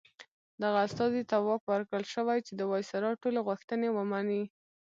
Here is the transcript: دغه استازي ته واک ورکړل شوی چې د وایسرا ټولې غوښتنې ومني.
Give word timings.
دغه 0.63 0.77
استازي 0.87 1.23
ته 1.29 1.35
واک 1.47 1.63
ورکړل 1.67 2.03
شوی 2.13 2.39
چې 2.47 2.53
د 2.55 2.61
وایسرا 2.71 3.11
ټولې 3.21 3.39
غوښتنې 3.47 3.89
ومني. 3.91 4.43